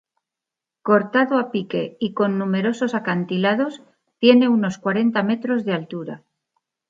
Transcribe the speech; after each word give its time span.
Cortado 0.87 1.37
a 1.37 1.51
pique 1.51 1.95
y 1.99 2.13
con 2.15 2.39
numerosos 2.39 2.95
acantilados, 2.95 3.83
tiene 4.17 4.47
unos 4.49 4.79
cuarenta 4.79 5.21
metros 5.21 5.63
de 5.63 5.73
altura. 5.73 6.23